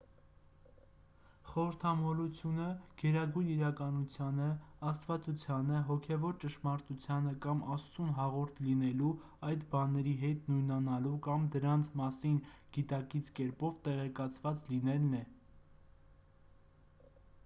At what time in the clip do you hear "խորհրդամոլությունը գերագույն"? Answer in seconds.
1.49-3.51